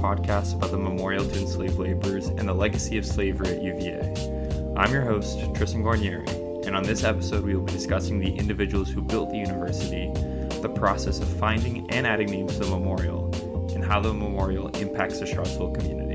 podcast 0.00 0.54
about 0.54 0.70
the 0.70 0.78
memorial 0.78 1.28
to 1.28 1.38
enslaved 1.38 1.78
laborers 1.78 2.28
and 2.28 2.48
the 2.48 2.54
legacy 2.54 2.96
of 2.96 3.04
slavery 3.04 3.48
at 3.48 3.62
UVA. 3.62 4.72
I'm 4.74 4.90
your 4.90 5.02
host, 5.02 5.38
Tristan 5.54 5.82
Guarnieri, 5.82 6.66
and 6.66 6.74
on 6.74 6.82
this 6.84 7.04
episode, 7.04 7.44
we 7.44 7.54
will 7.54 7.64
be 7.64 7.72
discussing 7.72 8.18
the 8.18 8.34
individuals 8.34 8.88
who 8.88 9.02
built 9.02 9.30
the 9.30 9.36
university, 9.36 10.10
the 10.62 10.72
process 10.74 11.20
of 11.20 11.28
finding 11.28 11.90
and 11.90 12.06
adding 12.06 12.30
names 12.30 12.54
to 12.54 12.60
the 12.60 12.70
memorial, 12.70 13.30
and 13.74 13.84
how 13.84 14.00
the 14.00 14.12
memorial 14.12 14.68
impacts 14.68 15.20
the 15.20 15.26
Charlottesville 15.26 15.72
community. 15.72 16.09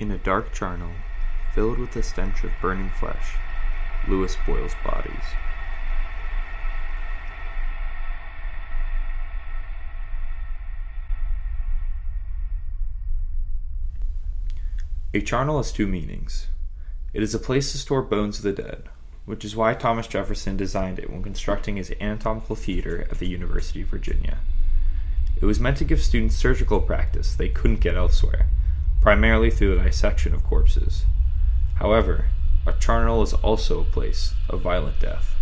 In 0.00 0.10
a 0.10 0.18
dark 0.18 0.52
charnel, 0.52 0.90
filled 1.52 1.78
with 1.78 1.92
the 1.92 2.02
stench 2.02 2.42
of 2.42 2.60
burning 2.60 2.90
flesh, 2.90 3.38
Lewis 4.08 4.34
boils 4.34 4.74
bodies. 4.74 5.22
A 15.14 15.20
charnel 15.20 15.58
has 15.58 15.70
two 15.70 15.86
meanings. 15.86 16.48
It 17.12 17.22
is 17.22 17.32
a 17.32 17.38
place 17.38 17.70
to 17.70 17.78
store 17.78 18.02
bones 18.02 18.38
of 18.38 18.42
the 18.42 18.62
dead, 18.62 18.88
which 19.26 19.44
is 19.44 19.54
why 19.54 19.74
Thomas 19.74 20.08
Jefferson 20.08 20.56
designed 20.56 20.98
it 20.98 21.08
when 21.08 21.22
constructing 21.22 21.76
his 21.76 21.92
anatomical 22.00 22.56
theater 22.56 23.06
at 23.12 23.20
the 23.20 23.28
University 23.28 23.82
of 23.82 23.88
Virginia. 23.88 24.38
It 25.40 25.46
was 25.46 25.60
meant 25.60 25.76
to 25.76 25.84
give 25.84 26.02
students 26.02 26.34
surgical 26.34 26.80
practice 26.80 27.36
they 27.36 27.48
couldn't 27.48 27.78
get 27.78 27.94
elsewhere 27.94 28.48
primarily 29.04 29.50
through 29.50 29.76
the 29.76 29.84
dissection 29.84 30.32
of 30.32 30.42
corpses. 30.42 31.04
However, 31.74 32.24
a 32.66 32.72
charnel 32.72 33.20
is 33.20 33.34
also 33.34 33.78
a 33.82 33.84
place 33.84 34.32
of 34.48 34.62
violent 34.62 34.98
death. 34.98 35.36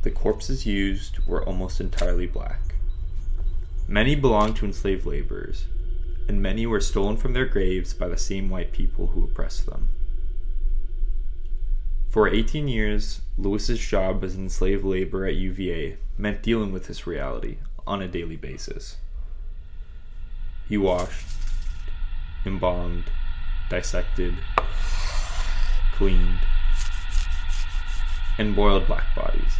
The 0.00 0.10
corpses 0.10 0.64
used 0.64 1.18
were 1.26 1.44
almost 1.44 1.78
entirely 1.78 2.26
black. 2.26 2.76
Many 3.86 4.14
belonged 4.14 4.56
to 4.56 4.64
enslaved 4.64 5.04
laborers, 5.04 5.66
and 6.26 6.40
many 6.40 6.64
were 6.64 6.80
stolen 6.80 7.18
from 7.18 7.34
their 7.34 7.44
graves 7.44 7.92
by 7.92 8.08
the 8.08 8.16
same 8.16 8.48
white 8.48 8.72
people 8.72 9.08
who 9.08 9.24
oppressed 9.24 9.66
them. 9.66 9.88
For 12.08 12.26
18 12.26 12.66
years, 12.66 13.20
Lewis's 13.36 13.78
job 13.78 14.24
as 14.24 14.34
enslaved 14.34 14.82
labor 14.82 15.26
at 15.26 15.34
UVA 15.34 15.98
meant 16.18 16.42
dealing 16.42 16.72
with 16.72 16.88
this 16.88 17.06
reality 17.06 17.58
on 17.86 18.02
a 18.02 18.08
daily 18.08 18.36
basis. 18.36 18.96
He 20.68 20.76
washed, 20.76 21.26
embalmed, 22.44 23.04
dissected, 23.70 24.34
cleaned, 25.94 26.40
and 28.36 28.54
boiled 28.54 28.86
black 28.86 29.14
bodies. 29.14 29.54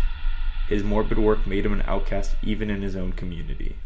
His 0.68 0.82
morbid 0.82 1.18
work 1.18 1.46
made 1.46 1.64
him 1.64 1.72
an 1.72 1.84
outcast 1.86 2.36
even 2.42 2.68
in 2.68 2.82
his 2.82 2.94
own 2.94 3.12
community. 3.12 3.76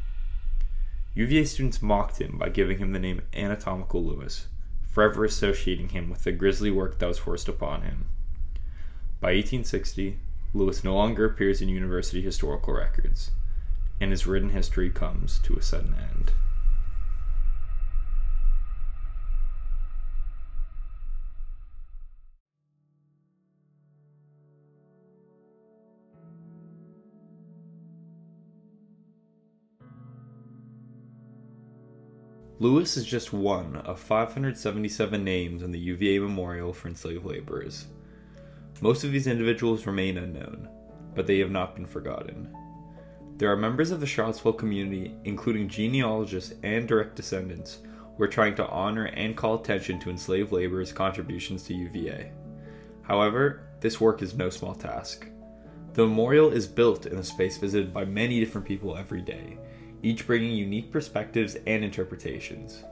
UVA 1.15 1.45
students 1.45 1.83
mocked 1.83 2.21
him 2.21 2.39
by 2.39 2.49
giving 2.49 2.79
him 2.79 2.93
the 2.93 2.99
name 2.99 3.23
Anatomical 3.35 4.03
Lewis, 4.03 4.49
forever 4.91 5.25
associating 5.25 5.91
him 5.91 6.11
with 6.11 6.25
the 6.25 6.33
grisly 6.33 6.71
work 6.71 6.99
that 6.99 7.07
was 7.07 7.19
forced 7.19 7.49
upon 7.49 7.83
him. 7.83 8.07
By 9.21 9.35
1860, 9.35 10.19
Lewis 10.55 10.85
no 10.85 10.95
longer 10.95 11.25
appears 11.25 11.63
in 11.63 11.69
university 11.71 12.21
historical 12.21 12.75
records, 12.75 13.31
and 14.01 14.11
his 14.11 14.27
written 14.27 14.51
history 14.51 14.91
comes 14.91 15.39
to 15.39 15.55
a 15.55 15.63
sudden 15.63 15.95
end. 15.95 16.33
Lewis 32.59 32.97
is 32.97 33.07
just 33.07 33.33
one 33.33 33.77
of 33.77 33.99
577 33.99 35.25
names 35.25 35.65
on 35.65 35.73
the 35.73 35.81
UVA 35.81 36.21
Memorial 36.21 36.73
for 36.73 36.87
Enslaved 36.87 37.25
Laborers. 37.25 37.87
Most 38.83 39.05
of 39.05 39.13
these 39.13 39.29
individuals 39.29 39.87
remain 39.87 40.19
unknown, 40.19 40.69
but 41.15 41.29
they 41.29 41.39
have 41.39 41.53
not 41.53 41.77
been 41.77 41.87
forgotten. 41.87 42.53
There 43.37 43.49
are 43.53 43.57
members 43.57 43.93
of 43.93 44.01
the 44.01 44.09
Charlottesville 44.09 44.55
community, 44.55 45.15
including 45.23 45.69
genealogists 45.69 46.55
and 46.65 46.89
direct 46.89 47.15
descendants, 47.15 47.79
who 48.17 48.25
are 48.25 48.29
trying 48.29 48.57
to 48.57 48.67
honor 48.67 49.05
and 49.05 49.37
call 49.37 49.55
attention 49.55 50.01
to 50.01 50.11
enslaved 50.11 50.51
laborers' 50.51 50.93
contributions 50.93 51.63
to 51.63 51.75
UVA. 51.75 52.33
However, 53.03 53.61
this 53.79 54.01
work 54.01 54.21
is 54.21 54.35
no 54.35 54.51
small 54.51 54.75
task. 54.75 55.29
The 55.93 56.03
memorial 56.03 56.51
is 56.51 56.67
built 56.67 57.07
in 57.07 57.19
a 57.19 57.23
space 57.23 57.59
visited 57.59 57.95
by 57.95 58.05
many 58.05 58.41
different 58.41 58.67
people 58.67 58.97
every 58.97 59.23
day, 59.23 59.59
each 60.03 60.27
bringing 60.27 60.57
unique 60.57 60.91
perspectives 60.91 61.57
and 61.69 61.85
interpretations. 61.85 62.83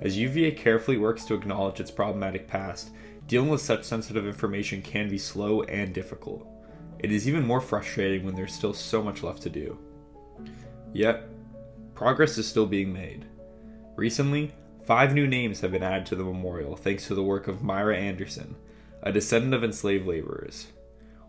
As 0.00 0.16
UVA 0.16 0.52
carefully 0.52 0.96
works 0.96 1.24
to 1.24 1.34
acknowledge 1.34 1.80
its 1.80 1.90
problematic 1.90 2.46
past, 2.46 2.90
dealing 3.26 3.48
with 3.48 3.60
such 3.60 3.84
sensitive 3.84 4.26
information 4.26 4.82
can 4.82 5.08
be 5.08 5.18
slow 5.18 5.62
and 5.62 5.94
difficult. 5.94 6.46
It 6.98 7.12
is 7.12 7.28
even 7.28 7.46
more 7.46 7.60
frustrating 7.60 8.24
when 8.24 8.34
there's 8.34 8.54
still 8.54 8.72
so 8.72 9.02
much 9.02 9.22
left 9.22 9.42
to 9.42 9.50
do. 9.50 9.78
Yet, 10.92 11.24
progress 11.94 12.38
is 12.38 12.46
still 12.46 12.66
being 12.66 12.92
made. 12.92 13.26
Recently, 13.96 14.52
five 14.84 15.14
new 15.14 15.26
names 15.26 15.60
have 15.60 15.72
been 15.72 15.82
added 15.82 16.06
to 16.06 16.16
the 16.16 16.24
memorial 16.24 16.76
thanks 16.76 17.06
to 17.06 17.14
the 17.14 17.22
work 17.22 17.48
of 17.48 17.62
Myra 17.62 17.96
Anderson, 17.96 18.56
a 19.02 19.12
descendant 19.12 19.54
of 19.54 19.64
enslaved 19.64 20.06
laborers. 20.06 20.68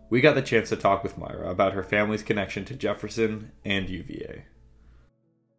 We 0.08 0.20
got 0.20 0.34
the 0.34 0.42
chance 0.42 0.68
to 0.68 0.76
talk 0.76 1.02
with 1.02 1.18
Myra 1.18 1.50
about 1.50 1.72
her 1.72 1.82
family's 1.82 2.22
connection 2.22 2.64
to 2.66 2.74
Jefferson 2.74 3.52
and 3.64 3.88
UVA. 3.88 4.44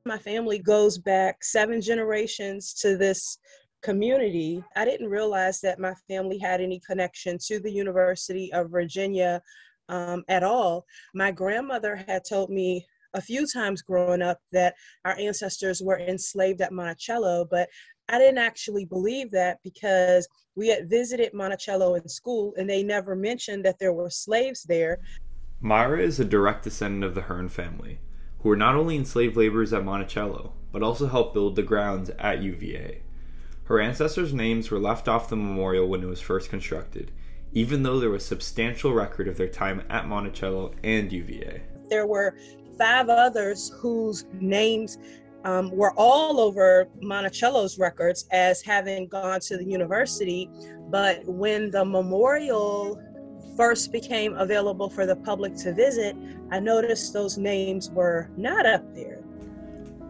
My 0.05 0.17
family 0.17 0.57
goes 0.57 0.97
back 0.97 1.43
seven 1.43 1.81
generations 1.81 2.73
to 2.75 2.95
this 2.95 3.39
community. 3.87 4.61
I 4.75 4.83
didn't 4.83 5.07
realize 5.07 5.61
that 5.61 5.79
my 5.79 5.93
family 6.09 6.37
had 6.37 6.59
any 6.59 6.81
connection 6.85 7.37
to 7.45 7.57
the 7.57 7.71
University 7.71 8.51
of 8.51 8.69
Virginia 8.69 9.41
um, 9.87 10.25
at 10.27 10.43
all. 10.43 10.85
My 11.15 11.31
grandmother 11.31 11.95
had 11.95 12.23
told 12.27 12.49
me 12.49 12.85
a 13.13 13.21
few 13.21 13.47
times 13.47 13.81
growing 13.81 14.21
up 14.21 14.39
that 14.51 14.75
our 15.05 15.17
ancestors 15.17 15.81
were 15.81 15.99
enslaved 15.99 16.59
at 16.59 16.73
Monticello, 16.73 17.47
but 17.49 17.69
I 18.09 18.19
didn't 18.19 18.39
actually 18.39 18.83
believe 18.83 19.31
that 19.31 19.59
because 19.63 20.27
we 20.57 20.67
had 20.67 20.89
visited 20.89 21.33
Monticello 21.33 21.95
in 21.95 22.09
school 22.09 22.53
and 22.57 22.69
they 22.69 22.83
never 22.83 23.15
mentioned 23.15 23.63
that 23.63 23.79
there 23.79 23.93
were 23.93 24.09
slaves 24.09 24.63
there. 24.63 24.99
Myra 25.61 26.01
is 26.01 26.19
a 26.19 26.25
direct 26.25 26.65
descendant 26.65 27.05
of 27.05 27.15
the 27.15 27.21
Hern 27.21 27.47
family, 27.47 27.99
who 28.39 28.49
were 28.49 28.57
not 28.57 28.75
only 28.75 28.97
enslaved 28.97 29.37
laborers 29.37 29.71
at 29.71 29.85
Monticello, 29.85 30.51
but 30.73 30.83
also 30.83 31.07
helped 31.07 31.33
build 31.33 31.55
the 31.55 31.63
grounds 31.63 32.09
at 32.19 32.41
UVA. 32.41 33.03
Her 33.67 33.81
ancestors' 33.81 34.33
names 34.33 34.71
were 34.71 34.79
left 34.79 35.09
off 35.09 35.27
the 35.27 35.35
memorial 35.35 35.89
when 35.89 36.01
it 36.01 36.05
was 36.05 36.21
first 36.21 36.49
constructed, 36.49 37.11
even 37.51 37.83
though 37.83 37.99
there 37.99 38.09
was 38.09 38.25
substantial 38.25 38.93
record 38.93 39.27
of 39.27 39.35
their 39.35 39.49
time 39.49 39.83
at 39.89 40.07
Monticello 40.07 40.71
and 40.85 41.11
UVA. 41.11 41.61
There 41.89 42.07
were 42.07 42.37
five 42.77 43.09
others 43.09 43.69
whose 43.81 44.25
names 44.39 44.97
um, 45.43 45.69
were 45.71 45.91
all 45.97 46.39
over 46.39 46.87
Monticello's 47.01 47.77
records 47.77 48.25
as 48.31 48.61
having 48.61 49.07
gone 49.07 49.41
to 49.41 49.57
the 49.57 49.65
university, 49.65 50.49
but 50.89 51.25
when 51.25 51.69
the 51.69 51.83
memorial 51.83 53.01
first 53.57 53.91
became 53.91 54.33
available 54.35 54.89
for 54.89 55.05
the 55.05 55.15
public 55.17 55.55
to 55.57 55.73
visit, 55.73 56.15
I 56.51 56.61
noticed 56.61 57.11
those 57.11 57.37
names 57.37 57.89
were 57.89 58.29
not 58.37 58.65
up 58.65 58.95
there. 58.95 59.21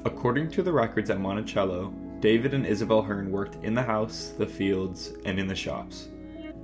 According 0.06 0.52
to 0.52 0.62
the 0.62 0.72
records 0.72 1.10
at 1.10 1.20
Monticello, 1.20 1.92
David 2.20 2.54
and 2.54 2.66
Isabel 2.66 3.04
Hern 3.04 3.32
worked 3.32 3.64
in 3.64 3.76
the 3.76 3.84
house, 3.84 4.34
the 4.38 4.48
fields, 4.48 5.14
and 5.26 5.40
in 5.40 5.48
the 5.48 5.56
shops. 5.56 6.08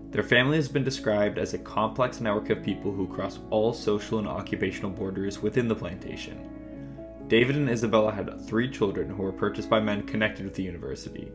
Their 0.09 0.23
family 0.23 0.57
has 0.57 0.67
been 0.67 0.83
described 0.83 1.37
as 1.37 1.53
a 1.53 1.59
complex 1.59 2.19
network 2.21 2.49
of 2.49 2.63
people 2.63 2.91
who 2.91 3.07
cross 3.07 3.39
all 3.49 3.73
social 3.73 4.19
and 4.19 4.27
occupational 4.27 4.91
borders 4.91 5.41
within 5.41 5.67
the 5.67 5.75
plantation. 5.75 6.49
David 7.27 7.55
and 7.55 7.69
Isabella 7.69 8.11
had 8.11 8.45
three 8.47 8.69
children 8.69 9.09
who 9.09 9.23
were 9.23 9.31
purchased 9.31 9.69
by 9.69 9.79
men 9.79 10.03
connected 10.03 10.45
with 10.45 10.55
the 10.55 10.63
university 10.63 11.31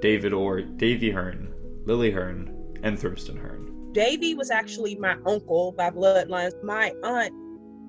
David 0.00 0.32
or 0.32 0.60
Davy 0.60 1.10
Hern, 1.10 1.52
Lily 1.84 2.10
Hern, 2.10 2.54
and 2.82 2.96
Thrimston 2.96 3.36
Hern. 3.36 3.92
Davy 3.92 4.34
was 4.34 4.50
actually 4.50 4.94
my 4.94 5.16
uncle 5.26 5.72
by 5.72 5.90
bloodlines. 5.90 6.52
My 6.62 6.94
aunt, 7.02 7.32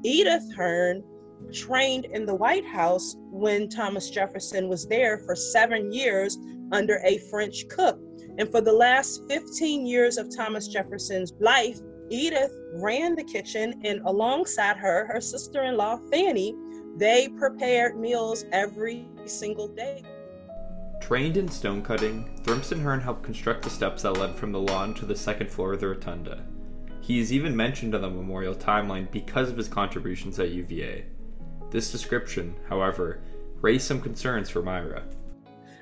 Edith 0.03 0.53
Hern, 0.55 1.03
trained 1.51 2.05
in 2.05 2.25
the 2.25 2.35
White 2.35 2.65
House 2.65 3.15
when 3.31 3.69
Thomas 3.69 4.09
Jefferson 4.09 4.67
was 4.67 4.87
there 4.87 5.19
for 5.19 5.35
seven 5.35 5.91
years 5.91 6.37
under 6.71 6.99
a 7.03 7.17
French 7.29 7.67
cook. 7.69 7.99
And 8.37 8.49
for 8.49 8.61
the 8.61 8.73
last 8.73 9.23
15 9.27 9.85
years 9.85 10.17
of 10.17 10.33
Thomas 10.35 10.67
Jefferson's 10.67 11.33
life, 11.39 11.79
Edith 12.09 12.55
ran 12.73 13.15
the 13.15 13.23
kitchen, 13.23 13.81
and 13.83 14.01
alongside 14.05 14.77
her, 14.77 15.07
her 15.11 15.21
sister 15.21 15.63
in 15.63 15.77
law, 15.77 15.97
Fanny, 16.11 16.55
they 16.97 17.29
prepared 17.29 17.99
meals 17.99 18.45
every 18.51 19.07
single 19.25 19.67
day. 19.67 20.03
Trained 21.01 21.37
in 21.37 21.47
stone 21.47 21.81
cutting, 21.81 22.29
Thrimston 22.43 22.81
Hern 22.81 22.99
helped 22.99 23.23
construct 23.23 23.63
the 23.63 23.69
steps 23.69 24.03
that 24.03 24.13
led 24.13 24.35
from 24.35 24.51
the 24.51 24.59
lawn 24.59 24.93
to 24.95 25.05
the 25.05 25.15
second 25.15 25.49
floor 25.49 25.73
of 25.73 25.79
the 25.79 25.87
rotunda. 25.87 26.43
He 27.01 27.19
is 27.19 27.33
even 27.33 27.55
mentioned 27.55 27.95
on 27.95 28.01
the 28.01 28.09
memorial 28.09 28.53
timeline 28.53 29.09
because 29.09 29.49
of 29.49 29.57
his 29.57 29.67
contributions 29.67 30.39
at 30.39 30.51
UVA. 30.51 31.05
This 31.71 31.91
description, 31.91 32.55
however, 32.67 33.21
raised 33.61 33.85
some 33.85 34.01
concerns 34.01 34.49
for 34.49 34.61
Myra. 34.61 35.03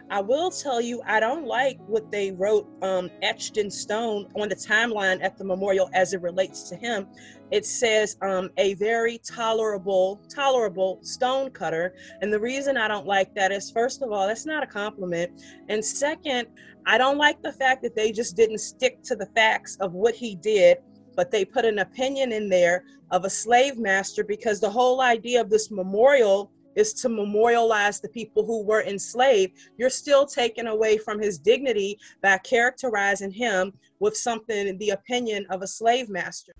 I 0.09 0.21
will 0.21 0.51
tell 0.51 0.79
you, 0.79 1.01
I 1.05 1.19
don't 1.19 1.45
like 1.45 1.77
what 1.85 2.11
they 2.11 2.31
wrote 2.31 2.65
um, 2.81 3.09
etched 3.21 3.57
in 3.57 3.69
stone 3.69 4.27
on 4.35 4.47
the 4.47 4.55
timeline 4.55 5.21
at 5.21 5.37
the 5.37 5.43
memorial 5.43 5.89
as 5.93 6.13
it 6.13 6.21
relates 6.21 6.69
to 6.69 6.77
him. 6.77 7.07
It 7.51 7.65
says 7.65 8.15
um, 8.21 8.49
a 8.57 8.75
very 8.75 9.17
tolerable, 9.17 10.21
tolerable 10.33 10.99
stone 11.01 11.49
cutter. 11.51 11.93
And 12.21 12.31
the 12.31 12.39
reason 12.39 12.77
I 12.77 12.87
don't 12.87 13.05
like 13.05 13.35
that 13.35 13.51
is, 13.51 13.69
first 13.69 14.01
of 14.01 14.11
all, 14.13 14.27
that's 14.27 14.45
not 14.45 14.63
a 14.63 14.67
compliment. 14.67 15.43
And 15.67 15.83
second, 15.83 16.47
I 16.85 16.97
don't 16.97 17.17
like 17.17 17.41
the 17.41 17.51
fact 17.51 17.83
that 17.83 17.95
they 17.95 18.13
just 18.13 18.37
didn't 18.37 18.59
stick 18.59 19.03
to 19.03 19.15
the 19.15 19.27
facts 19.35 19.75
of 19.81 19.91
what 19.91 20.15
he 20.15 20.35
did, 20.35 20.77
but 21.17 21.31
they 21.31 21.43
put 21.43 21.65
an 21.65 21.79
opinion 21.79 22.31
in 22.31 22.47
there 22.47 22.85
of 23.11 23.25
a 23.25 23.29
slave 23.29 23.77
master 23.77 24.23
because 24.23 24.61
the 24.61 24.69
whole 24.69 25.01
idea 25.01 25.41
of 25.41 25.49
this 25.49 25.71
memorial 25.71 26.51
is 26.75 26.93
to 26.93 27.09
memorialize 27.09 27.99
the 27.99 28.07
people 28.09 28.45
who 28.45 28.63
were 28.63 28.83
enslaved, 28.83 29.57
you're 29.77 29.89
still 29.89 30.27
taken 30.27 30.67
away 30.67 30.95
from 30.95 31.19
his 31.19 31.39
dignity 31.39 31.97
by 32.21 32.37
characterizing 32.37 33.31
him 33.31 33.73
with 33.99 34.15
something, 34.15 34.77
the 34.77 34.91
opinion 34.91 35.43
of 35.49 35.63
a 35.63 35.67
slave 35.67 36.07
master. 36.07 36.53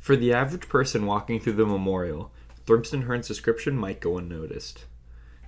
For 0.00 0.16
the 0.16 0.32
average 0.32 0.68
person 0.68 1.06
walking 1.06 1.38
through 1.38 1.52
the 1.52 1.64
memorial, 1.64 2.32
Thrimston 2.66 3.04
Hern's 3.04 3.28
description 3.28 3.76
might 3.76 4.00
go 4.00 4.18
unnoticed. 4.18 4.84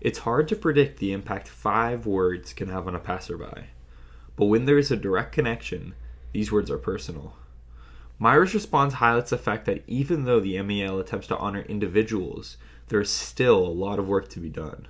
It's 0.01 0.21
hard 0.21 0.47
to 0.49 0.57
predict 0.57 1.01
the 1.01 1.13
impact 1.13 1.49
five 1.49 2.07
words 2.07 2.53
can 2.53 2.69
have 2.69 2.87
on 2.87 2.95
a 2.95 3.01
passerby. 3.01 3.65
But 4.37 4.47
when 4.47 4.65
there 4.65 4.79
is 4.79 4.93
a 4.93 4.97
direct 4.97 5.33
connection, 5.33 5.95
these 6.33 6.53
words 6.53 6.71
are 6.71 6.79
personal. 6.79 7.35
Myra's 8.19 8.55
response 8.55 8.95
highlights 8.95 9.31
the 9.31 9.39
fact 9.39 9.67
that 9.67 9.83
even 9.87 10.25
though 10.25 10.41
the 10.41 10.61
MEL 10.63 11.01
attempts 11.01 11.27
to 11.29 11.37
honor 11.37 11.63
individuals, 11.63 12.57
there 12.89 13.01
is 13.01 13.11
still 13.11 13.59
a 13.59 13.69
lot 13.69 13.99
of 13.99 14.07
work 14.07 14.29
to 14.31 14.41
be 14.41 14.49
done. 14.49 14.87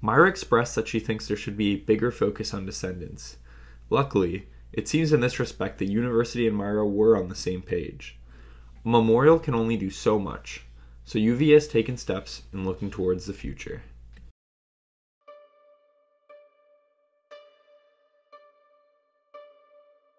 Myra 0.00 0.28
expressed 0.28 0.74
that 0.74 0.88
she 0.88 0.98
thinks 0.98 1.28
there 1.28 1.36
should 1.36 1.56
be 1.56 1.74
a 1.74 1.76
bigger 1.76 2.10
focus 2.10 2.52
on 2.52 2.66
descendants. 2.66 3.36
Luckily, 3.90 4.48
it 4.72 4.88
seems 4.88 5.12
in 5.12 5.20
this 5.20 5.38
respect 5.38 5.78
the 5.78 5.86
university 5.86 6.48
and 6.48 6.56
Myra 6.56 6.86
were 6.86 7.16
on 7.16 7.28
the 7.28 7.36
same 7.36 7.62
page. 7.62 8.18
A 8.84 8.88
memorial 8.88 9.38
can 9.38 9.54
only 9.54 9.76
do 9.76 9.90
so 9.90 10.18
much, 10.18 10.64
so 11.04 11.18
UVA 11.18 11.54
has 11.54 11.68
taken 11.68 11.96
steps 11.96 12.42
in 12.52 12.64
looking 12.64 12.90
towards 12.90 13.26
the 13.26 13.32
future. 13.32 13.82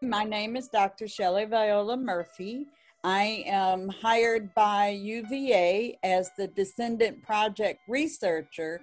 My 0.03 0.25
name 0.25 0.57
is 0.57 0.67
Dr. 0.67 1.07
Shelley 1.07 1.45
Viola 1.45 1.95
Murphy. 1.95 2.67
I 3.05 3.45
am 3.47 3.88
hired 3.88 4.53
by 4.53 4.89
UVA 4.89 5.97
as 6.03 6.29
the 6.38 6.47
Descendant 6.47 7.23
Project 7.23 7.79
researcher 7.88 8.81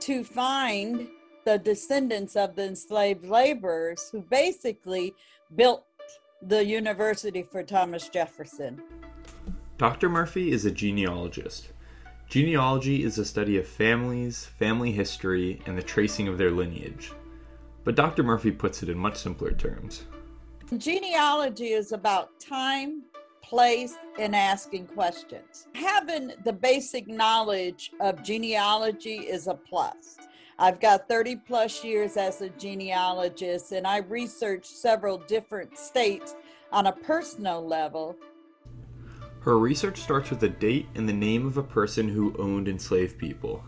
to 0.00 0.24
find 0.24 1.06
the 1.44 1.58
descendants 1.58 2.34
of 2.34 2.56
the 2.56 2.64
enslaved 2.64 3.24
laborers 3.24 4.08
who 4.10 4.22
basically 4.22 5.14
built 5.54 5.84
the 6.42 6.64
university 6.64 7.44
for 7.44 7.62
Thomas 7.62 8.08
Jefferson. 8.08 8.82
Dr. 9.78 10.08
Murphy 10.08 10.50
is 10.50 10.64
a 10.64 10.72
genealogist. 10.72 11.68
Genealogy 12.28 13.04
is 13.04 13.14
the 13.14 13.24
study 13.24 13.56
of 13.56 13.68
families, 13.68 14.46
family 14.58 14.90
history, 14.90 15.62
and 15.64 15.78
the 15.78 15.82
tracing 15.82 16.26
of 16.26 16.38
their 16.38 16.50
lineage. 16.50 17.12
But 17.84 17.94
Dr. 17.94 18.24
Murphy 18.24 18.50
puts 18.50 18.82
it 18.82 18.88
in 18.88 18.98
much 18.98 19.16
simpler 19.16 19.52
terms. 19.52 20.02
Genealogy 20.74 21.68
is 21.68 21.92
about 21.92 22.40
time, 22.40 23.04
place 23.40 23.94
and 24.18 24.34
asking 24.34 24.88
questions. 24.88 25.68
Having 25.74 26.32
the 26.44 26.52
basic 26.52 27.06
knowledge 27.06 27.92
of 28.00 28.24
genealogy 28.24 29.18
is 29.18 29.46
a 29.46 29.54
plus. 29.54 30.16
I've 30.58 30.80
got 30.80 31.06
30 31.06 31.36
plus 31.36 31.84
years 31.84 32.16
as 32.16 32.40
a 32.40 32.48
genealogist, 32.48 33.70
and 33.70 33.86
I 33.86 33.98
researched 33.98 34.66
several 34.66 35.18
different 35.18 35.78
states 35.78 36.34
on 36.72 36.88
a 36.88 36.92
personal 36.92 37.64
level. 37.64 38.16
Her 39.40 39.60
research 39.60 40.00
starts 40.00 40.30
with 40.30 40.40
the 40.40 40.48
date 40.48 40.88
and 40.96 41.08
the 41.08 41.12
name 41.12 41.46
of 41.46 41.58
a 41.58 41.62
person 41.62 42.08
who 42.08 42.34
owned 42.40 42.66
enslaved 42.66 43.18
people. 43.18 43.62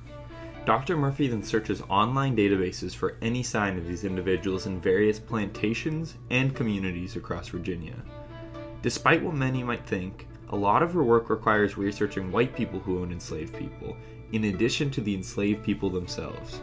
Dr. 0.68 0.98
Murphy 0.98 1.28
then 1.28 1.42
searches 1.42 1.80
online 1.88 2.36
databases 2.36 2.94
for 2.94 3.16
any 3.22 3.42
sign 3.42 3.78
of 3.78 3.88
these 3.88 4.04
individuals 4.04 4.66
in 4.66 4.82
various 4.82 5.18
plantations 5.18 6.16
and 6.28 6.54
communities 6.54 7.16
across 7.16 7.48
Virginia. 7.48 7.94
Despite 8.82 9.22
what 9.22 9.34
many 9.34 9.62
might 9.62 9.86
think, 9.86 10.28
a 10.50 10.56
lot 10.56 10.82
of 10.82 10.92
her 10.92 11.02
work 11.02 11.30
requires 11.30 11.78
researching 11.78 12.30
white 12.30 12.54
people 12.54 12.80
who 12.80 13.00
own 13.00 13.12
enslaved 13.12 13.56
people, 13.56 13.96
in 14.32 14.44
addition 14.44 14.90
to 14.90 15.00
the 15.00 15.14
enslaved 15.14 15.64
people 15.64 15.88
themselves. 15.88 16.60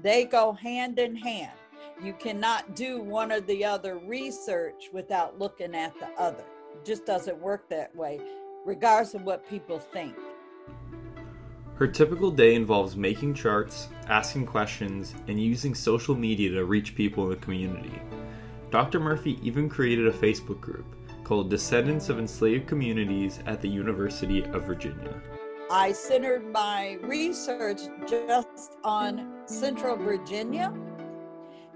They 0.00 0.24
go 0.24 0.52
hand 0.52 1.00
in 1.00 1.16
hand. 1.16 1.58
You 2.00 2.12
cannot 2.12 2.76
do 2.76 3.00
one 3.00 3.32
or 3.32 3.40
the 3.40 3.64
other 3.64 3.98
research 3.98 4.90
without 4.92 5.40
looking 5.40 5.74
at 5.74 5.98
the 5.98 6.06
other. 6.16 6.44
It 6.72 6.84
just 6.84 7.04
doesn't 7.04 7.40
work 7.40 7.68
that 7.70 7.96
way, 7.96 8.20
regardless 8.64 9.14
of 9.14 9.24
what 9.24 9.50
people 9.50 9.80
think. 9.80 10.14
Her 11.78 11.86
typical 11.86 12.32
day 12.32 12.56
involves 12.56 12.96
making 12.96 13.34
charts, 13.34 13.86
asking 14.08 14.46
questions, 14.46 15.14
and 15.28 15.40
using 15.40 15.76
social 15.76 16.16
media 16.16 16.50
to 16.50 16.64
reach 16.64 16.96
people 16.96 17.22
in 17.22 17.30
the 17.30 17.36
community. 17.36 18.02
Dr. 18.72 18.98
Murphy 18.98 19.38
even 19.44 19.68
created 19.68 20.08
a 20.08 20.12
Facebook 20.12 20.60
group 20.60 20.84
called 21.22 21.50
Descendants 21.50 22.08
of 22.08 22.18
Enslaved 22.18 22.66
Communities 22.66 23.38
at 23.46 23.62
the 23.62 23.68
University 23.68 24.42
of 24.46 24.64
Virginia. 24.64 25.22
I 25.70 25.92
centered 25.92 26.50
my 26.50 26.98
research 27.02 27.82
just 28.08 28.76
on 28.82 29.42
Central 29.46 29.96
Virginia, 29.96 30.74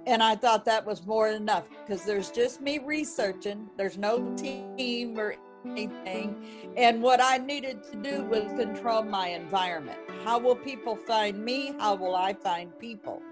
and 0.08 0.20
I 0.20 0.34
thought 0.34 0.64
that 0.64 0.84
was 0.84 1.06
more 1.06 1.30
than 1.30 1.42
enough 1.42 1.68
because 1.86 2.04
there's 2.04 2.32
just 2.32 2.60
me 2.60 2.80
researching, 2.80 3.70
there's 3.76 3.98
no 3.98 4.34
team 4.34 5.16
or 5.16 5.36
anything. 5.64 6.44
And 6.76 7.02
what 7.02 7.20
I 7.22 7.38
needed 7.38 7.82
to 7.84 7.96
do 7.96 8.24
was 8.24 8.44
control 8.58 9.02
my 9.02 9.28
environment. 9.28 9.98
How 10.24 10.38
will 10.38 10.56
people 10.56 10.96
find 10.96 11.44
me? 11.44 11.74
How 11.78 11.94
will 11.94 12.14
I 12.14 12.32
find 12.34 12.78
people? 12.78 13.22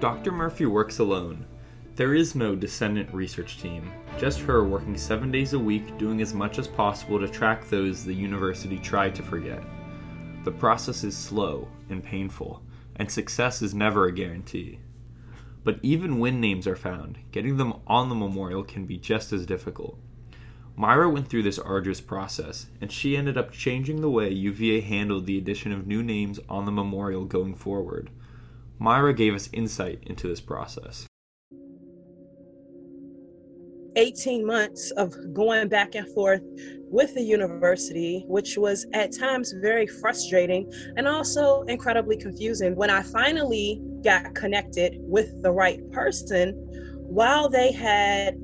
Dr. 0.00 0.32
Murphy 0.32 0.66
works 0.66 0.98
alone, 0.98 1.46
there 1.94 2.14
is 2.14 2.34
no 2.34 2.56
descendant 2.56 3.12
research 3.12 3.60
team, 3.60 3.92
just 4.18 4.40
her 4.40 4.64
working 4.64 4.96
seven 4.96 5.30
days 5.30 5.52
a 5.52 5.58
week 5.58 5.98
doing 5.98 6.22
as 6.22 6.32
much 6.32 6.58
as 6.58 6.66
possible 6.66 7.20
to 7.20 7.28
track 7.28 7.68
those 7.68 8.02
the 8.02 8.14
university 8.14 8.78
tried 8.78 9.14
to 9.16 9.22
forget. 9.22 9.62
The 10.44 10.52
process 10.52 11.04
is 11.04 11.14
slow 11.14 11.68
and 11.90 12.02
painful, 12.02 12.62
and 12.96 13.10
success 13.10 13.60
is 13.60 13.74
never 13.74 14.06
a 14.06 14.12
guarantee. 14.12 14.80
But 15.64 15.80
even 15.82 16.18
when 16.18 16.40
names 16.40 16.66
are 16.66 16.76
found, 16.76 17.18
getting 17.30 17.58
them 17.58 17.74
on 17.86 18.08
the 18.08 18.14
memorial 18.14 18.64
can 18.64 18.86
be 18.86 18.96
just 18.96 19.30
as 19.34 19.44
difficult. 19.44 19.98
Myra 20.76 21.08
went 21.08 21.28
through 21.28 21.42
this 21.42 21.58
arduous 21.58 22.00
process, 22.00 22.66
and 22.80 22.90
she 22.90 23.16
ended 23.16 23.36
up 23.36 23.52
changing 23.52 24.00
the 24.00 24.10
way 24.10 24.30
UVA 24.30 24.80
handled 24.80 25.26
the 25.26 25.38
addition 25.38 25.70
of 25.70 25.86
new 25.86 26.02
names 26.02 26.40
on 26.48 26.64
the 26.64 26.72
memorial 26.72 27.24
going 27.24 27.54
forward. 27.54 28.10
Myra 28.78 29.12
gave 29.12 29.34
us 29.34 29.50
insight 29.52 30.02
into 30.06 30.26
this 30.26 30.40
process. 30.40 31.06
18 33.96 34.46
months 34.46 34.90
of 34.92 35.14
going 35.34 35.68
back 35.68 35.94
and 35.94 36.08
forth 36.14 36.42
with 36.90 37.14
the 37.14 37.22
university, 37.22 38.24
which 38.26 38.56
was 38.56 38.86
at 38.94 39.16
times 39.16 39.52
very 39.60 39.86
frustrating 39.86 40.70
and 40.96 41.06
also 41.06 41.62
incredibly 41.62 42.16
confusing. 42.16 42.74
When 42.74 42.88
I 42.88 43.02
finally 43.02 43.82
got 44.02 44.34
connected 44.34 44.96
with 44.98 45.42
the 45.42 45.52
right 45.52 45.78
person, 45.90 46.52
while 47.06 47.50
they 47.50 47.72
had 47.72 48.38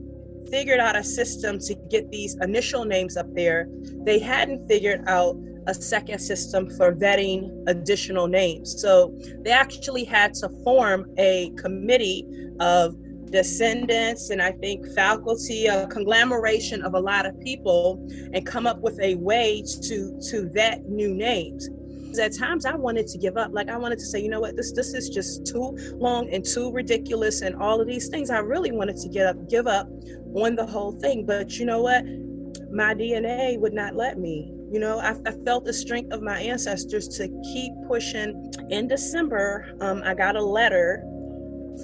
figured 0.50 0.80
out 0.80 0.96
a 0.96 1.04
system 1.04 1.58
to 1.60 1.74
get 1.90 2.10
these 2.10 2.36
initial 2.40 2.84
names 2.84 3.16
up 3.16 3.26
there, 3.34 3.68
they 4.04 4.18
hadn't 4.18 4.66
figured 4.68 5.02
out 5.06 5.36
a 5.66 5.74
second 5.74 6.18
system 6.18 6.68
for 6.76 6.94
vetting 6.94 7.50
additional 7.66 8.26
names. 8.26 8.80
So 8.80 9.14
they 9.42 9.50
actually 9.50 10.04
had 10.04 10.34
to 10.34 10.48
form 10.64 11.10
a 11.18 11.50
committee 11.56 12.26
of 12.58 12.96
descendants 13.30 14.30
and 14.30 14.40
I 14.40 14.52
think 14.52 14.86
faculty, 14.94 15.66
a 15.66 15.86
conglomeration 15.88 16.82
of 16.82 16.94
a 16.94 17.00
lot 17.00 17.26
of 17.26 17.38
people, 17.40 18.02
and 18.32 18.46
come 18.46 18.66
up 18.66 18.80
with 18.80 18.98
a 19.00 19.16
way 19.16 19.62
to 19.82 20.18
to 20.30 20.48
vet 20.48 20.88
new 20.88 21.14
names. 21.14 21.68
At 22.18 22.36
times 22.36 22.64
I 22.64 22.74
wanted 22.74 23.06
to 23.08 23.18
give 23.18 23.36
up. 23.36 23.52
Like 23.52 23.68
I 23.68 23.76
wanted 23.76 23.98
to 23.98 24.04
say, 24.04 24.20
you 24.20 24.28
know 24.28 24.40
what, 24.40 24.56
this 24.56 24.72
this 24.72 24.94
is 24.94 25.08
just 25.08 25.46
too 25.46 25.76
long 25.94 26.32
and 26.32 26.44
too 26.44 26.70
ridiculous 26.72 27.42
and 27.42 27.54
all 27.56 27.80
of 27.80 27.86
these 27.86 28.08
things. 28.08 28.30
I 28.30 28.38
really 28.38 28.72
wanted 28.72 28.96
to 28.96 29.08
get 29.08 29.26
up, 29.26 29.48
give 29.48 29.66
up 29.66 29.88
on 30.34 30.54
the 30.56 30.66
whole 30.66 30.92
thing. 30.92 31.26
But 31.26 31.58
you 31.58 31.66
know 31.66 31.82
what? 31.82 32.04
My 32.70 32.94
DNA 32.94 33.58
would 33.58 33.72
not 33.72 33.94
let 33.94 34.18
me. 34.18 34.52
You 34.70 34.80
know, 34.80 34.98
I, 34.98 35.16
I 35.26 35.32
felt 35.44 35.64
the 35.64 35.72
strength 35.72 36.12
of 36.12 36.22
my 36.22 36.38
ancestors 36.40 37.08
to 37.16 37.28
keep 37.52 37.72
pushing. 37.86 38.52
In 38.68 38.86
December, 38.86 39.74
um, 39.80 40.02
I 40.04 40.14
got 40.14 40.36
a 40.36 40.42
letter 40.42 41.02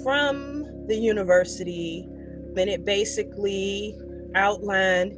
from 0.03 0.85
the 0.87 0.95
university, 0.95 2.07
and 2.57 2.69
it 2.69 2.85
basically 2.85 3.97
outlined, 4.35 5.17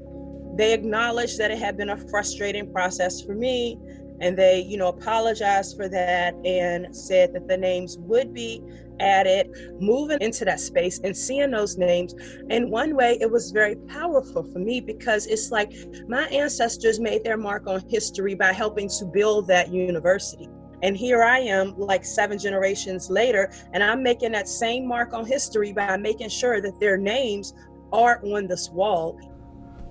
they 0.57 0.73
acknowledged 0.73 1.37
that 1.39 1.51
it 1.51 1.57
had 1.57 1.75
been 1.75 1.89
a 1.89 1.97
frustrating 2.09 2.71
process 2.71 3.21
for 3.21 3.35
me, 3.35 3.77
and 4.19 4.37
they, 4.37 4.59
you 4.61 4.77
know, 4.77 4.87
apologized 4.87 5.75
for 5.75 5.87
that 5.89 6.33
and 6.45 6.95
said 6.95 7.33
that 7.33 7.47
the 7.47 7.57
names 7.57 7.97
would 7.99 8.33
be 8.33 8.63
added, 8.99 9.49
moving 9.79 10.17
into 10.21 10.45
that 10.45 10.59
space 10.59 10.99
and 11.03 11.15
seeing 11.15 11.51
those 11.51 11.77
names. 11.77 12.15
In 12.49 12.69
one 12.69 12.95
way, 12.95 13.17
it 13.21 13.29
was 13.29 13.51
very 13.51 13.75
powerful 13.87 14.43
for 14.43 14.59
me 14.59 14.81
because 14.81 15.27
it's 15.27 15.51
like 15.51 15.73
my 16.07 16.23
ancestors 16.27 16.99
made 16.99 17.23
their 17.23 17.37
mark 17.37 17.67
on 17.67 17.81
history 17.87 18.33
by 18.33 18.53
helping 18.53 18.89
to 18.89 19.05
build 19.05 19.47
that 19.47 19.71
university. 19.71 20.49
And 20.83 20.95
here 20.95 21.23
I 21.23 21.39
am, 21.39 21.75
like 21.77 22.05
seven 22.05 22.37
generations 22.37 23.09
later, 23.09 23.51
and 23.73 23.83
I'm 23.83 24.03
making 24.03 24.33
that 24.33 24.47
same 24.47 24.87
mark 24.87 25.13
on 25.13 25.25
history 25.25 25.73
by 25.73 25.97
making 25.97 26.29
sure 26.29 26.61
that 26.61 26.79
their 26.79 26.97
names 26.97 27.53
are 27.91 28.21
on 28.23 28.47
this 28.47 28.69
wall. 28.69 29.19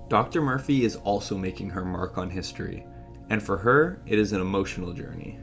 Dr. 0.07 0.41
Murphy 0.41 0.85
is 0.85 0.95
also 0.97 1.37
making 1.37 1.69
her 1.69 1.83
mark 1.83 2.17
on 2.17 2.29
history, 2.29 2.86
and 3.29 3.41
for 3.41 3.57
her, 3.57 4.01
it 4.05 4.19
is 4.19 4.31
an 4.31 4.41
emotional 4.41 4.93
journey. 4.93 5.39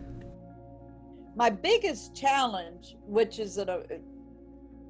My 1.37 1.51
biggest 1.51 2.15
challenge, 2.15 2.97
which 3.07 3.39
is 3.39 3.59
a, 3.59 3.83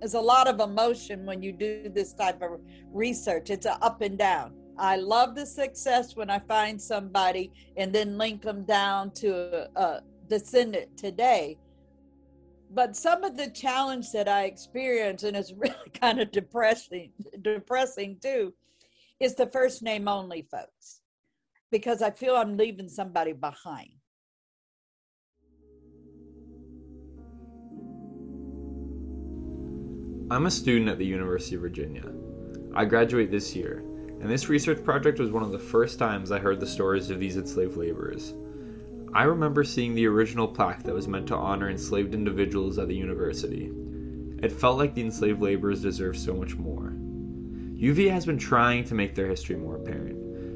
is 0.02 0.14
a 0.14 0.20
lot 0.20 0.46
of 0.46 0.60
emotion 0.60 1.24
when 1.24 1.42
you 1.42 1.52
do 1.52 1.88
this 1.88 2.12
type 2.12 2.42
of 2.42 2.60
research, 2.92 3.50
it's 3.50 3.66
a 3.66 3.82
up 3.82 4.02
and 4.02 4.18
down. 4.18 4.54
I 4.76 4.96
love 4.96 5.34
the 5.34 5.46
success 5.46 6.16
when 6.16 6.30
I 6.30 6.40
find 6.40 6.80
somebody 6.80 7.52
and 7.76 7.92
then 7.92 8.18
link 8.18 8.42
them 8.42 8.64
down 8.64 9.12
to 9.12 9.68
a, 9.76 10.02
descendant 10.28 10.96
today. 10.96 11.58
But 12.70 12.96
some 12.96 13.24
of 13.24 13.36
the 13.36 13.50
challenge 13.50 14.10
that 14.12 14.26
I 14.26 14.44
experience, 14.44 15.22
and 15.22 15.36
it's 15.36 15.52
really 15.56 15.90
kind 16.00 16.20
of 16.20 16.32
depressing, 16.32 17.12
depressing 17.42 18.18
too, 18.22 18.54
is 19.20 19.34
the 19.34 19.46
first 19.46 19.82
name 19.82 20.08
only 20.08 20.46
folks, 20.50 21.00
because 21.74 22.02
I 22.02 22.12
feel 22.12 22.36
I'm 22.36 22.56
leaving 22.56 22.88
somebody 22.88 23.32
behind. 23.32 23.88
I'm 30.30 30.46
a 30.46 30.52
student 30.52 30.88
at 30.88 30.98
the 30.98 31.04
University 31.04 31.56
of 31.56 31.62
Virginia. 31.62 32.04
I 32.76 32.84
graduate 32.84 33.32
this 33.32 33.56
year, 33.56 33.78
and 34.20 34.30
this 34.30 34.48
research 34.48 34.84
project 34.84 35.18
was 35.18 35.32
one 35.32 35.42
of 35.42 35.50
the 35.50 35.58
first 35.58 35.98
times 35.98 36.30
I 36.30 36.38
heard 36.38 36.60
the 36.60 36.66
stories 36.66 37.10
of 37.10 37.18
these 37.18 37.36
enslaved 37.36 37.76
laborers. 37.76 38.34
I 39.12 39.24
remember 39.24 39.64
seeing 39.64 39.96
the 39.96 40.06
original 40.06 40.46
plaque 40.46 40.84
that 40.84 40.94
was 40.94 41.08
meant 41.08 41.26
to 41.26 41.36
honor 41.36 41.70
enslaved 41.70 42.14
individuals 42.14 42.78
at 42.78 42.86
the 42.86 42.94
university. 42.94 43.72
It 44.44 44.52
felt 44.52 44.78
like 44.78 44.94
the 44.94 45.02
enslaved 45.02 45.42
laborers 45.42 45.82
deserved 45.82 46.20
so 46.20 46.34
much 46.34 46.54
more. 46.54 46.92
UVA 47.74 48.10
has 48.10 48.26
been 48.26 48.38
trying 48.38 48.84
to 48.84 48.94
make 48.94 49.16
their 49.16 49.26
history 49.26 49.56
more 49.56 49.74
apparent, 49.74 50.13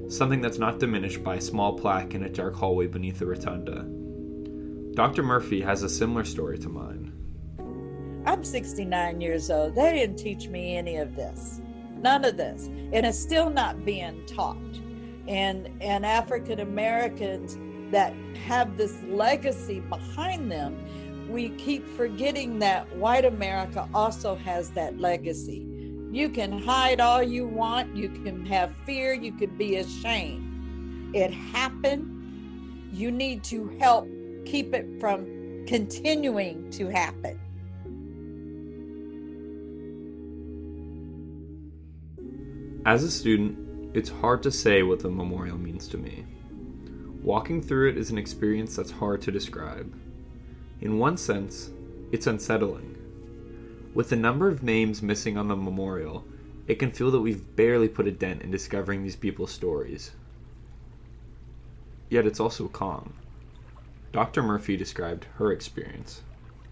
something 0.08 0.40
that's 0.40 0.58
not 0.58 0.78
diminished 0.78 1.22
by 1.22 1.36
a 1.36 1.40
small 1.40 1.78
plaque 1.78 2.14
in 2.14 2.24
a 2.24 2.28
dark 2.28 2.54
hallway 2.54 2.86
beneath 2.86 3.18
the 3.18 3.26
rotunda. 3.26 3.84
Dr. 4.94 5.22
Murphy 5.22 5.60
has 5.60 5.82
a 5.82 5.88
similar 5.88 6.24
story 6.24 6.58
to 6.58 6.68
mine. 6.68 7.12
I'm 8.26 8.42
69 8.42 9.20
years 9.20 9.50
old. 9.50 9.74
They 9.74 9.92
didn't 9.92 10.16
teach 10.16 10.48
me 10.48 10.76
any 10.76 10.96
of 10.96 11.14
this. 11.14 11.60
None 12.00 12.24
of 12.24 12.36
this. 12.36 12.66
And 12.66 13.06
it's 13.06 13.18
still 13.18 13.50
not 13.50 13.84
being 13.84 14.24
taught. 14.26 14.56
And 15.26 15.70
and 15.80 16.06
African 16.06 16.60
Americans 16.60 17.58
that 17.92 18.14
have 18.46 18.76
this 18.76 19.02
legacy 19.04 19.80
behind 19.80 20.50
them, 20.50 21.28
we 21.28 21.50
keep 21.50 21.86
forgetting 21.96 22.58
that 22.60 22.90
white 22.96 23.24
America 23.24 23.88
also 23.94 24.34
has 24.36 24.70
that 24.70 24.98
legacy. 24.98 25.77
You 26.10 26.30
can 26.30 26.58
hide 26.62 27.00
all 27.00 27.22
you 27.22 27.46
want, 27.46 27.94
you 27.94 28.08
can 28.08 28.46
have 28.46 28.74
fear, 28.86 29.12
you 29.12 29.32
can 29.32 29.56
be 29.56 29.76
ashamed. 29.76 31.14
It 31.14 31.30
happened. 31.30 32.14
You 32.92 33.10
need 33.10 33.44
to 33.44 33.68
help 33.78 34.08
keep 34.46 34.72
it 34.74 35.00
from 35.00 35.26
continuing 35.66 36.70
to 36.70 36.88
happen. 36.88 37.38
As 42.86 43.04
a 43.04 43.10
student, 43.10 43.58
it's 43.94 44.08
hard 44.08 44.42
to 44.44 44.50
say 44.50 44.82
what 44.82 45.00
the 45.00 45.10
memorial 45.10 45.58
means 45.58 45.88
to 45.88 45.98
me. 45.98 46.24
Walking 47.22 47.60
through 47.60 47.90
it 47.90 47.98
is 47.98 48.10
an 48.10 48.16
experience 48.16 48.76
that's 48.76 48.90
hard 48.90 49.20
to 49.22 49.30
describe. 49.30 49.94
In 50.80 50.98
one 50.98 51.18
sense, 51.18 51.70
it's 52.12 52.26
unsettling. 52.26 52.98
With 53.99 54.11
the 54.11 54.14
number 54.17 54.47
of 54.47 54.62
names 54.62 55.02
missing 55.02 55.37
on 55.37 55.49
the 55.49 55.57
memorial, 55.57 56.25
it 56.69 56.76
can 56.76 56.93
feel 56.93 57.11
that 57.11 57.19
we've 57.19 57.57
barely 57.57 57.88
put 57.88 58.07
a 58.07 58.12
dent 58.12 58.43
in 58.43 58.50
discovering 58.52 59.02
these 59.02 59.17
people's 59.17 59.50
stories. 59.50 60.12
Yet 62.09 62.25
it's 62.25 62.38
also 62.38 62.69
calm. 62.69 63.12
Dr. 64.12 64.40
Murphy 64.40 64.76
described 64.76 65.26
her 65.38 65.50
experience. 65.50 66.23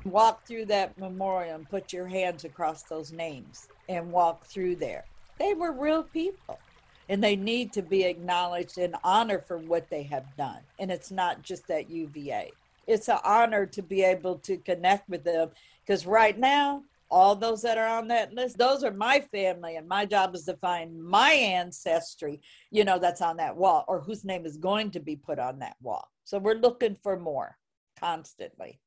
Walk 0.05 0.47
through 0.47 0.67
that 0.67 0.97
memorial 0.99 1.57
and 1.57 1.69
put 1.69 1.93
your 1.93 2.07
hands 2.07 2.45
across 2.45 2.85
those 2.85 3.11
names 3.11 3.67
and 3.89 4.13
walk 4.13 4.45
through 4.47 4.77
there. 4.77 5.05
They 5.41 5.53
were 5.53 5.73
real 5.73 6.05
people 6.05 6.61
and 7.09 7.25
they 7.25 7.35
need 7.35 7.73
to 7.73 7.83
be 7.83 8.05
acknowledged 8.05 8.79
and 8.79 8.95
honored 9.03 9.49
for 9.49 9.59
what 9.59 9.91
they 9.91 10.05
have 10.05 10.37
done. 10.37 10.61
And 10.79 10.93
it's 10.93 11.11
not 11.11 11.43
just 11.43 11.69
at 11.73 11.91
UVA. 11.91 12.53
It's 12.87 13.09
an 13.09 13.19
honor 13.25 13.67
to 13.67 13.83
be 13.83 14.05
able 14.05 14.39
to 14.45 14.59
connect 14.59 15.09
with 15.09 15.25
them 15.25 15.51
because 15.85 16.07
right 16.07 16.39
now, 16.39 16.85
all 17.11 17.37
those 17.37 17.63
that 17.63 17.79
are 17.79 17.99
on 17.99 18.09
that 18.09 18.33
list, 18.33 18.59
those 18.59 18.83
are 18.83 18.93
my 18.93 19.21
family, 19.33 19.77
and 19.77 19.89
my 19.89 20.05
job 20.05 20.35
is 20.35 20.45
to 20.45 20.57
find 20.57 21.03
my 21.03 21.31
ancestry, 21.33 22.41
you 22.71 22.85
know, 22.85 22.99
that's 22.99 23.23
on 23.23 23.37
that 23.37 23.57
wall 23.57 23.85
or 23.89 24.01
whose 24.01 24.25
name 24.25 24.45
is 24.45 24.57
going 24.57 24.91
to 24.91 25.01
be 25.01 25.17
put 25.17 25.39
on 25.39 25.59
that 25.61 25.77
wall. 25.81 26.09
So 26.25 26.39
we're 26.39 26.55
looking 26.55 26.97
for 27.03 27.19
more 27.19 27.57
constantly. 27.99 28.81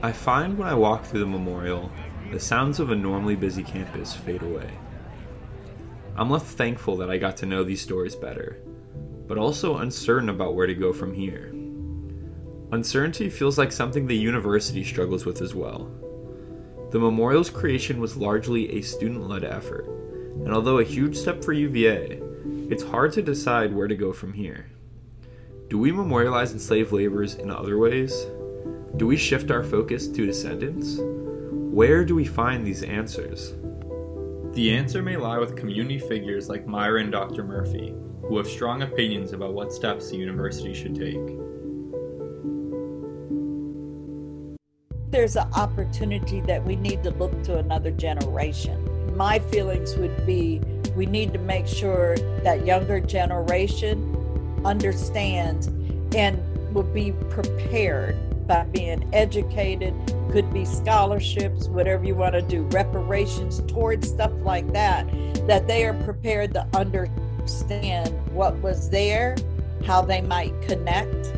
I 0.00 0.12
find 0.12 0.56
when 0.56 0.68
I 0.68 0.74
walk 0.74 1.04
through 1.04 1.20
the 1.20 1.26
memorial 1.26 1.90
the 2.30 2.38
sounds 2.38 2.78
of 2.78 2.90
a 2.90 2.94
normally 2.94 3.36
busy 3.36 3.62
campus 3.62 4.14
fade 4.14 4.42
away. 4.42 4.70
I'm 6.14 6.30
left 6.30 6.46
thankful 6.46 6.96
that 6.98 7.10
I 7.10 7.16
got 7.16 7.36
to 7.38 7.46
know 7.46 7.64
these 7.64 7.80
stories 7.80 8.14
better, 8.14 8.60
but 9.26 9.38
also 9.38 9.78
uncertain 9.78 10.28
about 10.28 10.54
where 10.54 10.66
to 10.66 10.74
go 10.74 10.92
from 10.92 11.14
here. 11.14 11.52
Uncertainty 12.70 13.30
feels 13.30 13.56
like 13.56 13.72
something 13.72 14.06
the 14.06 14.16
university 14.16 14.84
struggles 14.84 15.24
with 15.24 15.40
as 15.40 15.54
well. 15.54 15.90
The 16.90 16.98
memorial's 16.98 17.48
creation 17.48 17.98
was 17.98 18.16
largely 18.16 18.76
a 18.76 18.82
student 18.82 19.26
led 19.26 19.42
effort, 19.42 19.86
and 20.44 20.52
although 20.52 20.78
a 20.78 20.84
huge 20.84 21.16
step 21.16 21.42
for 21.42 21.54
UVA, 21.54 22.20
it's 22.68 22.82
hard 22.82 23.12
to 23.14 23.22
decide 23.22 23.74
where 23.74 23.88
to 23.88 23.96
go 23.96 24.12
from 24.12 24.34
here. 24.34 24.70
Do 25.68 25.78
we 25.78 25.92
memorialize 25.92 26.52
enslaved 26.52 26.92
laborers 26.92 27.36
in 27.36 27.50
other 27.50 27.78
ways? 27.78 28.26
Do 28.96 29.06
we 29.06 29.16
shift 29.16 29.50
our 29.50 29.64
focus 29.64 30.06
to 30.08 30.26
descendants? 30.26 30.98
Where 31.00 32.04
do 32.04 32.14
we 32.14 32.26
find 32.26 32.66
these 32.66 32.82
answers? 32.82 33.54
The 34.52 34.74
answer 34.74 35.02
may 35.02 35.16
lie 35.16 35.38
with 35.38 35.56
community 35.56 35.98
figures 35.98 36.50
like 36.50 36.66
Myra 36.66 37.00
and 37.00 37.12
Dr. 37.12 37.44
Murphy, 37.44 37.94
who 38.22 38.36
have 38.36 38.46
strong 38.46 38.82
opinions 38.82 39.32
about 39.32 39.54
what 39.54 39.72
steps 39.72 40.10
the 40.10 40.16
university 40.16 40.74
should 40.74 40.94
take. 40.94 41.47
There's 45.10 45.36
an 45.36 45.50
opportunity 45.54 46.42
that 46.42 46.62
we 46.62 46.76
need 46.76 47.02
to 47.04 47.10
look 47.12 47.42
to 47.44 47.56
another 47.56 47.90
generation. 47.90 49.16
My 49.16 49.38
feelings 49.38 49.96
would 49.96 50.26
be 50.26 50.60
we 50.94 51.06
need 51.06 51.32
to 51.32 51.38
make 51.38 51.66
sure 51.66 52.18
that 52.42 52.66
younger 52.66 53.00
generation 53.00 54.14
understands 54.66 55.68
and 56.14 56.38
would 56.74 56.92
be 56.92 57.12
prepared 57.30 58.16
by 58.46 58.64
being 58.64 59.08
educated, 59.14 59.94
could 60.30 60.52
be 60.52 60.66
scholarships, 60.66 61.68
whatever 61.68 62.04
you 62.04 62.14
want 62.14 62.34
to 62.34 62.42
do, 62.42 62.64
reparations 62.64 63.62
towards 63.66 64.08
stuff 64.08 64.32
like 64.42 64.70
that, 64.74 65.06
that 65.46 65.66
they 65.66 65.86
are 65.86 65.94
prepared 66.04 66.52
to 66.52 66.66
understand 66.74 68.08
what 68.34 68.54
was 68.60 68.90
there, 68.90 69.36
how 69.86 70.02
they 70.02 70.20
might 70.20 70.52
connect, 70.62 71.32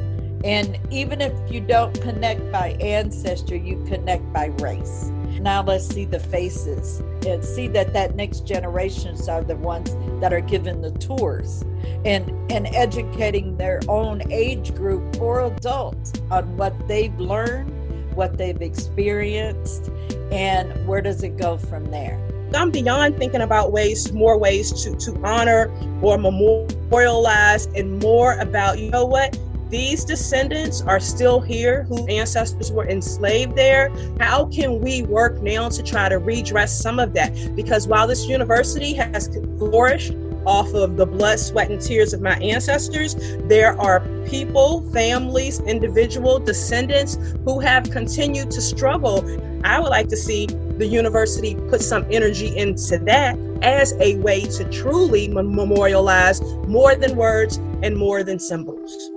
And 0.45 0.79
even 0.91 1.21
if 1.21 1.33
you 1.53 1.61
don't 1.61 2.01
connect 2.01 2.51
by 2.51 2.71
ancestor, 2.81 3.57
you 3.57 3.85
connect 3.89 4.33
by 4.33 4.47
race. 4.59 5.11
Now 5.41 5.63
let's 5.63 5.87
see 5.87 6.05
the 6.05 6.21
faces 6.21 7.01
and 7.27 7.45
see 7.45 7.67
that 7.69 7.93
that 7.93 8.15
next 8.15 8.47
generations 8.47 9.29
are 9.29 9.43
the 9.43 9.57
ones 9.57 9.97
that 10.21 10.33
are 10.33 10.41
given 10.41 10.83
the 10.83 10.91
tours 10.93 11.63
and 12.05 12.31
and 12.51 12.67
educating 12.75 13.57
their 13.57 13.81
own 13.89 14.23
age 14.31 14.75
group 14.75 15.21
or 15.21 15.41
adults 15.47 16.13
on 16.31 16.57
what 16.57 16.75
they've 16.89 17.19
learned, 17.19 17.71
what 18.15 18.37
they've 18.37 18.61
experienced, 18.61 19.91
and 20.31 20.87
where 20.87 21.01
does 21.01 21.23
it 21.23 21.37
go 21.39 21.57
from 21.57 21.91
there. 21.91 22.19
I'm 22.55 22.71
beyond 22.71 23.17
thinking 23.17 23.43
about 23.43 23.71
ways, 23.73 24.13
more 24.13 24.37
ways 24.37 24.83
to, 24.83 24.97
to 24.97 25.25
honor 25.25 25.71
or 26.03 26.19
memorialize, 26.19 27.67
and 27.67 28.03
more 28.03 28.39
about, 28.41 28.79
you 28.79 28.91
know 28.91 29.05
what? 29.05 29.39
These 29.71 30.05
descendants 30.05 30.83
are 30.83 30.99
still 30.99 31.41
here 31.41 31.85
whose 31.85 32.05
ancestors 32.09 32.73
were 32.73 32.89
enslaved 32.89 33.55
there. 33.55 33.93
How 34.19 34.47
can 34.47 34.81
we 34.81 35.03
work 35.03 35.41
now 35.43 35.69
to 35.69 35.81
try 35.81 36.09
to 36.09 36.19
redress 36.19 36.77
some 36.77 36.99
of 36.99 37.13
that? 37.15 37.55
Because 37.55 37.87
while 37.87 38.09
this 38.09 38.27
university 38.27 38.95
has 38.95 39.29
flourished 39.59 40.13
off 40.45 40.75
of 40.75 40.97
the 40.97 41.07
blood, 41.07 41.39
sweat, 41.39 41.71
and 41.71 41.81
tears 41.81 42.13
of 42.13 42.21
my 42.21 42.37
ancestors, 42.39 43.15
there 43.45 43.81
are 43.81 44.01
people, 44.27 44.83
families, 44.91 45.61
individual 45.61 46.41
descendants 46.41 47.17
who 47.45 47.61
have 47.61 47.89
continued 47.93 48.51
to 48.51 48.61
struggle. 48.61 49.25
I 49.63 49.79
would 49.79 49.91
like 49.91 50.09
to 50.09 50.17
see 50.17 50.47
the 50.47 50.87
university 50.87 51.55
put 51.55 51.81
some 51.81 52.05
energy 52.11 52.57
into 52.57 52.99
that 53.05 53.39
as 53.63 53.93
a 54.01 54.17
way 54.17 54.41
to 54.47 54.65
truly 54.65 55.29
memorialize 55.29 56.43
more 56.67 56.97
than 56.97 57.15
words 57.15 57.59
and 57.85 57.97
more 57.97 58.25
than 58.25 58.41
symbols. 58.41 59.11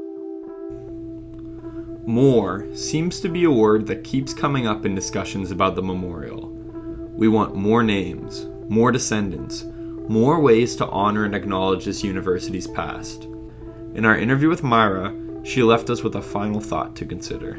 More 2.14 2.68
seems 2.76 3.20
to 3.22 3.28
be 3.28 3.46
a 3.46 3.52
word 3.52 3.88
that 3.88 4.04
keeps 4.04 4.36
coming 4.36 4.68
up 4.68 4.86
in 4.86 4.94
discussions 4.94 5.50
about 5.50 5.74
the 5.74 5.82
memorial. 5.82 6.48
We 7.18 7.28
want 7.28 7.56
more 7.56 7.82
names, 7.82 8.48
more 8.70 8.92
descendants, 8.92 9.66
more 10.08 10.40
ways 10.40 10.76
to 10.76 10.88
honor 10.90 11.26
and 11.26 11.34
acknowledge 11.34 11.86
this 11.86 12.04
university's 12.04 12.68
past. 12.68 13.24
In 13.96 14.06
our 14.06 14.16
interview 14.16 14.48
with 14.48 14.62
Myra, 14.62 15.12
she 15.44 15.64
left 15.64 15.90
us 15.90 16.04
with 16.04 16.14
a 16.14 16.22
final 16.22 16.60
thought 16.60 16.96
to 16.98 17.06
consider 17.08 17.58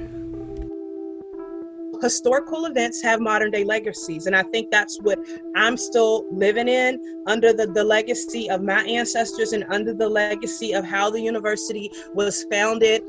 historical 2.02 2.66
events 2.66 3.00
have 3.00 3.18
modern 3.18 3.50
day 3.50 3.64
legacies. 3.64 4.26
And 4.26 4.37
I 4.37 4.42
think 4.42 4.70
that's 4.70 4.99
what 5.00 5.18
I'm 5.56 5.78
still 5.78 6.26
living 6.30 6.68
in 6.68 7.00
under 7.26 7.54
the, 7.54 7.66
the 7.66 7.82
legacy 7.82 8.50
of 8.50 8.62
my 8.62 8.82
ancestors 8.84 9.52
and 9.52 9.64
under 9.70 9.94
the 9.94 10.08
legacy 10.08 10.75
of 10.75 10.84
how 10.84 11.08
the 11.08 11.20
university 11.20 11.90
was 12.12 12.44
founded 12.50 13.02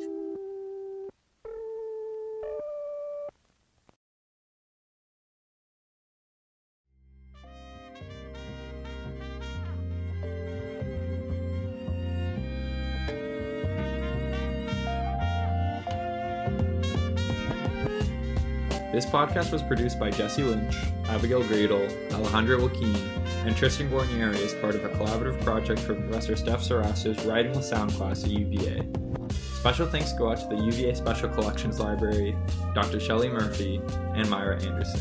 podcast 19.15 19.53
was 19.53 19.63
produced 19.63 19.97
by 19.97 20.11
Jesse 20.11 20.43
Lynch, 20.43 20.75
Abigail 21.07 21.41
Grable, 21.43 21.87
Alejandro 22.11 22.67
Waquin, 22.67 22.99
and 23.45 23.55
Tristan 23.55 23.89
Guarnieri 23.89 24.43
as 24.43 24.53
part 24.55 24.75
of 24.75 24.83
a 24.83 24.89
collaborative 24.89 25.41
project 25.41 25.79
for 25.79 25.95
Professor 25.95 26.35
Steph 26.35 26.59
Ceraso's 26.59 27.25
Writing 27.25 27.53
with 27.53 27.63
Sound 27.63 27.93
class 27.93 28.25
at 28.25 28.31
UVA. 28.31 28.85
Special 29.31 29.87
thanks 29.87 30.11
go 30.11 30.31
out 30.31 30.39
to 30.39 30.53
the 30.53 30.61
UVA 30.61 30.93
Special 30.95 31.29
Collections 31.29 31.79
Library, 31.79 32.35
Dr. 32.73 32.99
Shelley 32.99 33.29
Murphy, 33.29 33.79
and 34.15 34.29
Myra 34.29 34.61
Anderson. 34.61 34.99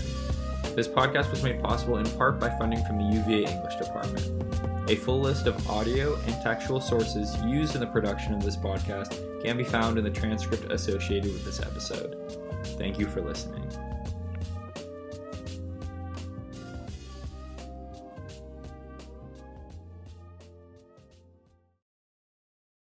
This 0.76 0.86
podcast 0.86 1.32
was 1.32 1.42
made 1.42 1.60
possible 1.60 1.96
in 1.96 2.08
part 2.12 2.38
by 2.38 2.56
funding 2.56 2.84
from 2.84 2.98
the 2.98 3.16
UVA 3.16 3.50
English 3.50 3.74
Department. 3.74 4.88
A 4.88 4.94
full 4.94 5.18
list 5.18 5.48
of 5.48 5.68
audio 5.68 6.14
and 6.26 6.40
textual 6.40 6.80
sources 6.80 7.36
used 7.42 7.74
in 7.74 7.80
the 7.80 7.88
production 7.88 8.32
of 8.32 8.44
this 8.44 8.56
podcast 8.56 9.42
can 9.42 9.56
be 9.56 9.64
found 9.64 9.98
in 9.98 10.04
the 10.04 10.10
transcript 10.10 10.70
associated 10.70 11.32
with 11.32 11.44
this 11.44 11.58
episode. 11.58 12.38
Thank 12.78 13.00
you 13.00 13.08
for 13.08 13.20
listening. 13.20 13.68